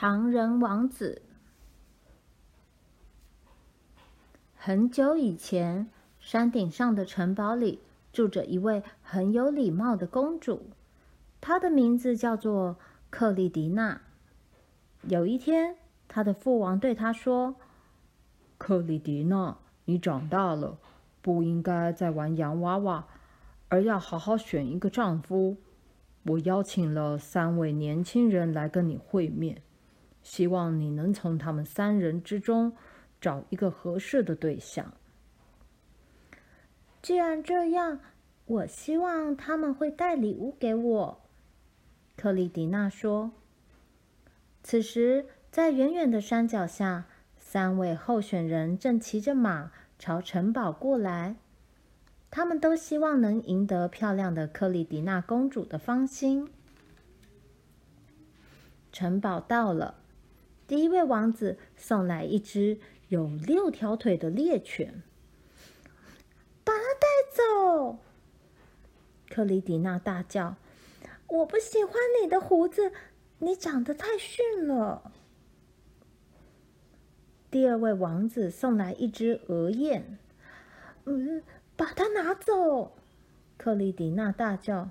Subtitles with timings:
[0.00, 1.22] 唐人王子。
[4.54, 5.88] 很久以前，
[6.20, 7.80] 山顶上的城堡里
[8.12, 10.70] 住着一位很有礼貌的公主，
[11.40, 12.76] 她的名字叫做
[13.10, 14.00] 克莉迪娜。
[15.02, 15.74] 有一天，
[16.06, 17.56] 她的父王对她说
[18.56, 20.78] ：“克莉迪娜，你长大了，
[21.20, 23.08] 不应该再玩洋娃娃，
[23.68, 25.56] 而要好好选一个丈夫。
[26.22, 29.60] 我邀请了三位年轻人来跟你会面，
[30.30, 32.76] 希望你能从他们三人之中
[33.18, 34.92] 找一个合适的对象。
[37.00, 37.98] 既然这样，
[38.44, 41.20] 我希望他们会带礼物给我。”
[42.14, 43.30] 克里迪娜说。
[44.62, 47.06] 此时，在远远的山脚下，
[47.38, 51.36] 三位候选人正骑着马朝城堡过来。
[52.30, 56.50] 他们都希望能赢得漂亮的克里迪娜公主的芳心。
[58.92, 59.94] 城堡到了，
[60.68, 65.02] 第一位王子送来一只有六条腿的猎犬，
[66.62, 67.98] 把它带走！
[69.30, 70.56] 克里迪娜大叫
[71.28, 72.92] ：“我不喜欢你的胡子！”
[73.40, 75.10] 你长得太逊了。
[77.50, 80.18] 第二位王子送来一只鹅雁，
[81.04, 81.42] 嗯，
[81.76, 82.92] 把它拿走！
[83.56, 84.90] 克里迪娜大叫：“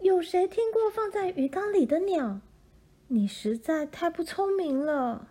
[0.00, 2.40] 有谁听过放在鱼缸里的鸟？
[3.12, 5.28] 你实在太不聪明了。”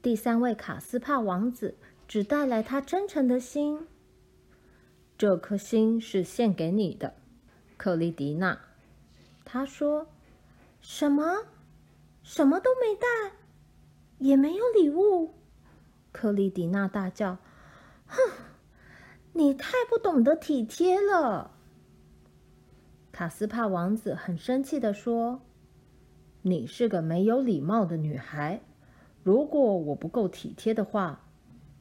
[0.00, 1.76] 第三位卡斯帕王子
[2.06, 3.86] 只带来他真诚的心，
[5.18, 7.14] 这颗心是献给你的，
[7.76, 8.58] 克莉迪娜。
[9.44, 10.06] 他说
[10.80, 11.46] ：“什么？
[12.22, 13.36] 什么都没带，
[14.18, 15.34] 也没有礼物。”
[16.10, 17.36] 克莉迪娜大叫
[18.08, 18.18] ：“哼，
[19.34, 21.50] 你太不懂得体贴了！”
[23.18, 25.40] 卡斯帕王子很生气地说
[26.42, 28.60] ：“你是个没有礼貌的女孩。
[29.24, 31.24] 如果我不够体贴的话，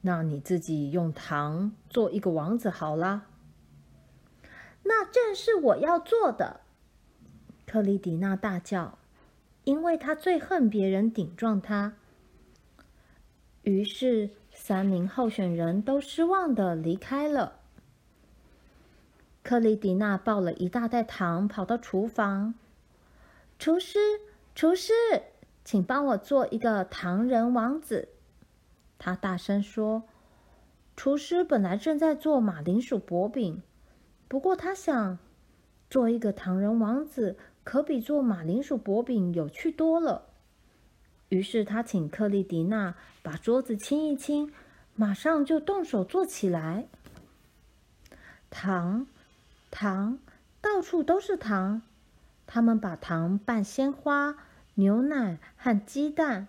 [0.01, 3.27] 那你自己用糖做一个王子好了。”
[4.81, 6.61] 那正是我要做的。
[7.67, 8.97] 克莉迪娜大叫，
[9.63, 11.93] 因为她最恨别人顶撞她。
[13.61, 17.59] 于是，三名候选人都失望地离开了。
[19.47, 22.53] 克里迪娜抱了一大袋糖，跑到厨房。
[23.57, 23.97] 厨师，
[24.53, 24.91] 厨师，
[25.63, 28.09] 请帮我做一个糖人王子。
[28.99, 30.03] 他大声说。
[30.97, 33.61] 厨师本来正在做马铃薯薄饼，
[34.27, 35.17] 不过他想
[35.89, 37.37] 做一个糖人王子。
[37.63, 40.25] 可比做马铃薯薄饼有趣多了。
[41.29, 44.51] 于是他请克里迪娜把桌子清一清，
[44.95, 46.89] 马上就动手做起来。
[48.49, 49.07] 糖，
[49.71, 50.19] 糖，
[50.61, 51.81] 到处都是糖。
[52.45, 54.37] 他们把糖拌鲜花、
[54.75, 56.47] 牛奶和鸡蛋，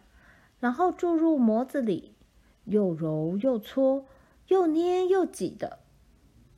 [0.60, 2.14] 然后注入模子里，
[2.64, 4.06] 又揉又搓，
[4.46, 5.80] 又捏又挤的，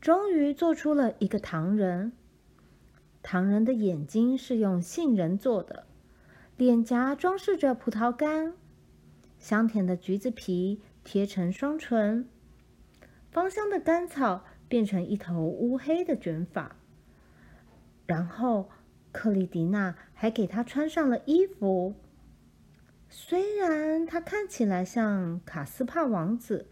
[0.00, 2.12] 终于做出了一个糖人。
[3.22, 5.86] 糖人的眼睛是用杏仁做的，
[6.56, 8.54] 脸颊装饰着葡萄干，
[9.38, 12.28] 香甜的橘子皮贴成双唇，
[13.30, 16.76] 芳香的甘草变成一头乌黑的卷发。
[18.06, 18.70] 然后，
[19.10, 21.96] 克丽迪娜还给他穿上了衣服。
[23.08, 26.68] 虽然他看起来像卡斯帕王子，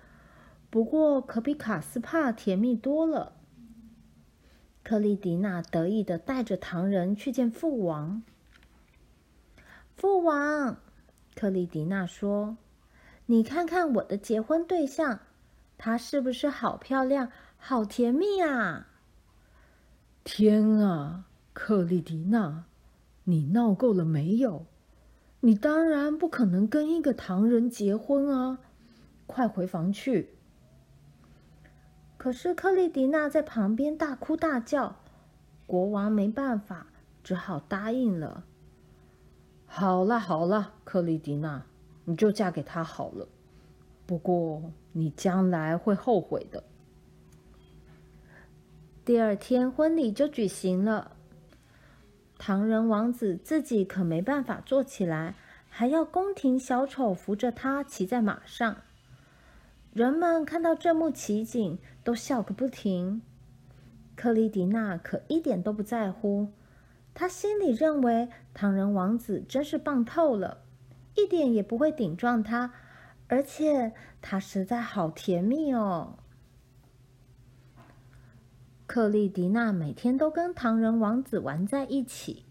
[0.70, 3.32] 不过可比卡斯帕甜蜜多了。
[4.84, 8.22] 克丽迪娜得意地带着糖人去见父王。
[9.96, 10.78] 父王，
[11.34, 12.56] 克丽迪娜说
[13.26, 15.20] ：“你看看我的结婚对象，
[15.78, 18.88] 她是不是好漂亮、好甜蜜啊？”
[20.22, 21.24] 天啊，
[21.54, 22.66] 克丽迪娜，
[23.24, 24.66] 你闹够了没有？
[25.40, 28.58] 你当然不可能跟一个唐人结婚啊！
[29.26, 30.34] 快回房去。
[32.16, 34.96] 可是克丽迪娜在旁边大哭大叫，
[35.66, 36.88] 国王没办法，
[37.22, 38.44] 只好答应了。
[39.66, 41.64] 好了好了，克丽迪娜，
[42.04, 43.28] 你就嫁给他好了。
[44.08, 46.64] 不过你将来会后悔的。
[49.04, 51.12] 第二天婚礼就举行了，
[52.38, 55.34] 糖人王子自己可没办法坐起来，
[55.68, 58.78] 还要宫廷小丑扶着他骑在马上。
[59.92, 63.20] 人们看到这幕奇景，都笑个不停。
[64.16, 66.48] 克里迪娜可一点都不在乎，
[67.12, 70.62] 她心里认为唐人王子真是棒透了，
[71.14, 72.72] 一点也不会顶撞她，
[73.28, 76.18] 而且他实在好甜蜜哦。
[78.86, 82.46] 克莉迪娜每天都跟糖人王子玩在一起，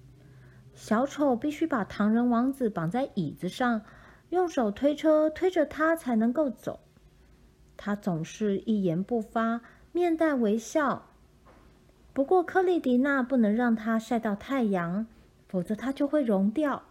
[0.76, 3.82] 小丑必须把唐人王子绑在椅子上，
[4.30, 6.80] 用手推车推着他才能够走。
[7.76, 11.08] 他总是一言不发，面带微笑。
[12.14, 15.08] 不过克莉迪娜不能让他晒到太阳，
[15.48, 16.84] 否则他就会融掉。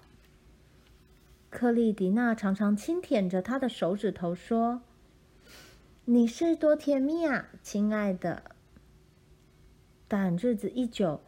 [1.48, 4.82] 克莉迪娜常常轻舔着他的手指头，说
[6.04, 8.42] ：“你是多甜蜜啊，亲爱的。”
[10.08, 11.20] 但日子一久，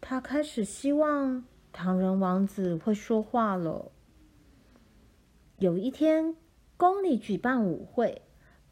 [0.00, 3.92] 他开始希望唐人王子会说话了。
[5.58, 6.36] 有一天，
[6.76, 8.22] 宫里举办舞会，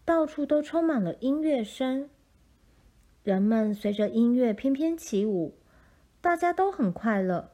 [0.04, 2.10] 到处都充满了音乐声。
[3.22, 5.54] 人们随着音乐翩翩起舞，
[6.20, 7.52] 大家都很快乐。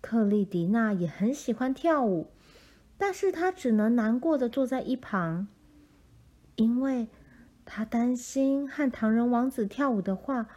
[0.00, 2.26] 克莉迪娜也很喜欢跳舞，
[2.96, 5.48] 但是她只能难过的坐在一旁，
[6.56, 7.08] 因为
[7.64, 10.48] 她担心和唐人王子跳舞的话，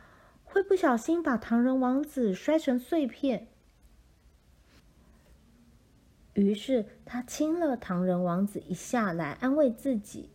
[0.44, 3.48] 会不小心把唐人王子摔成碎片。
[6.34, 10.30] 于是她亲了唐人王子一下来安慰自己，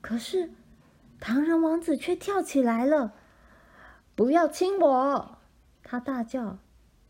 [0.00, 0.50] 可是。
[1.18, 3.14] 唐人王子却跳起来了！
[4.14, 5.38] 不要亲我！
[5.82, 6.58] 他大叫：“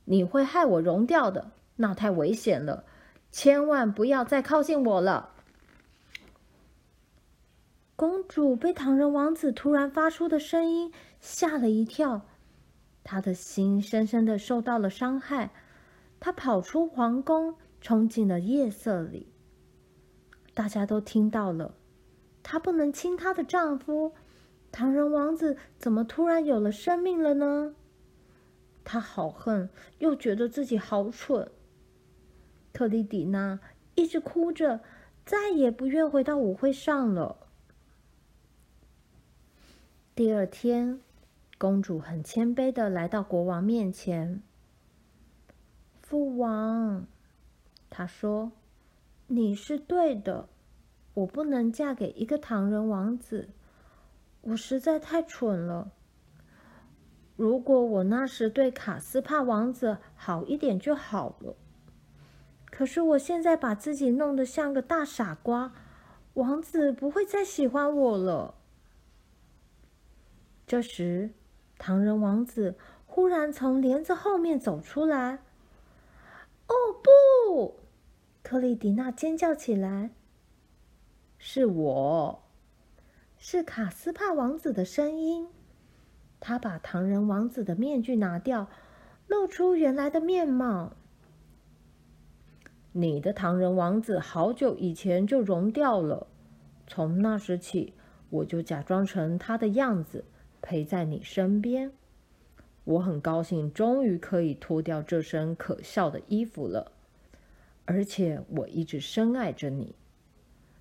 [0.07, 2.85] 你会害我融掉的，那太危险了！
[3.31, 5.35] 千万不要再靠近我了！”
[7.97, 12.27] 公主被唐人王子突然发出的声音吓了一跳，
[13.03, 15.51] 她的心深深的受到了伤害。
[16.21, 19.33] 她跑出皇宫，冲进了夜色里。
[20.53, 21.75] 大家都听到了。
[22.43, 24.13] 她不能亲她的丈夫，
[24.71, 27.75] 唐人王子怎么突然有了生命了呢？
[28.85, 31.51] 她好恨，又觉得自己好蠢。
[32.77, 33.59] 克丽迪娜
[33.95, 34.81] 一直哭着，
[35.25, 37.49] 再也不愿回到舞会上了。
[40.15, 41.01] 第二天，
[41.57, 44.43] 公主很谦卑的来到国王面前。
[46.03, 47.07] 父王，
[47.89, 48.53] 她说
[49.29, 50.51] ：“你是对的。”
[51.15, 53.49] 我不能嫁给一个唐人王子，
[54.43, 55.93] 我实在太蠢了。
[57.37, 61.57] 如果我那时对卡斯帕王子好一点就好了。
[62.77, 65.73] 可是我现在把自己弄得像个大傻瓜，
[66.35, 68.55] 王子不会再喜欢我了。
[70.67, 71.31] 这时，
[71.79, 72.77] 唐人王子
[73.07, 75.39] 忽然从帘子后面走出来。
[76.69, 77.81] “哦，不！”
[78.45, 80.11] 克莉迪娜尖叫起来。
[81.39, 82.43] 是我，
[83.39, 85.49] 是卡斯帕王子的声音。
[86.41, 88.69] 他把唐人王子的面具拿掉，
[89.29, 90.93] 露出原来的面貌。
[92.99, 96.29] 你的唐人王子好久以前就融掉了，
[96.87, 97.93] 从那时起，
[98.31, 100.25] 我就假装成他的样子，
[100.63, 101.93] 陪在你身边。
[102.85, 106.93] 我很高兴，终于可以脱掉这身可笑的衣服了，
[107.85, 109.95] 而且我一直深爱着你。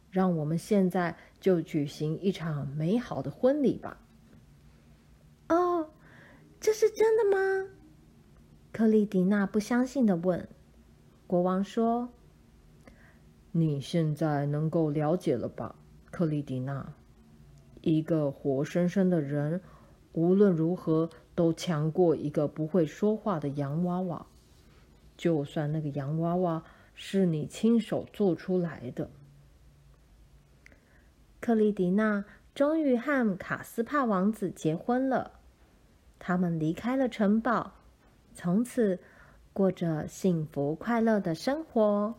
[0.09, 3.99] 让我们现在就举行一场美好的婚礼吧。
[5.49, 5.89] 哦，
[6.61, 7.71] 这是真的吗？
[8.71, 10.47] 克丽迪娜不相信地问。
[11.27, 12.09] 国王说
[13.51, 15.75] ：“你现在能够了解了吧，
[16.11, 16.93] 克莉迪娜？
[17.81, 19.61] 一个活生生的人，
[20.13, 24.27] 无论如何都强过一个不会说话的洋娃娃，
[25.17, 26.63] 就算那个洋娃娃
[26.93, 29.09] 是你亲手做出来的。”
[31.41, 35.31] 克莉迪娜终于和卡斯帕王子结婚了，
[36.19, 37.73] 他们离开了城堡，
[38.33, 38.99] 从此
[39.55, 42.13] 过着幸福快乐的生活。